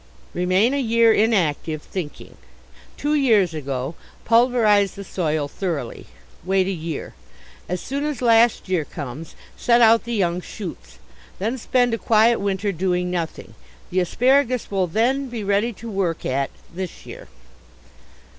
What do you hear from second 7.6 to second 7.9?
As